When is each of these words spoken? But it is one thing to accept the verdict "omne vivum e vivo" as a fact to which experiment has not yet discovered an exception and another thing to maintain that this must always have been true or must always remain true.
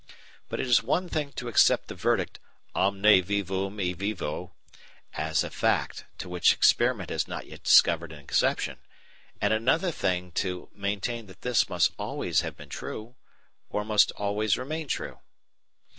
But 0.49 0.59
it 0.59 0.65
is 0.65 0.81
one 0.81 1.07
thing 1.09 1.31
to 1.33 1.47
accept 1.47 1.87
the 1.87 1.93
verdict 1.93 2.39
"omne 2.73 3.21
vivum 3.21 3.79
e 3.79 3.93
vivo" 3.93 4.55
as 5.13 5.43
a 5.43 5.51
fact 5.51 6.05
to 6.17 6.27
which 6.27 6.53
experiment 6.53 7.11
has 7.11 7.27
not 7.27 7.45
yet 7.45 7.61
discovered 7.65 8.11
an 8.11 8.17
exception 8.19 8.79
and 9.39 9.53
another 9.53 9.91
thing 9.91 10.31
to 10.41 10.71
maintain 10.73 11.27
that 11.27 11.41
this 11.41 11.69
must 11.69 11.91
always 11.99 12.41
have 12.41 12.57
been 12.57 12.67
true 12.69 13.15
or 13.69 13.85
must 13.85 14.11
always 14.13 14.57
remain 14.57 14.87
true. 14.87 15.19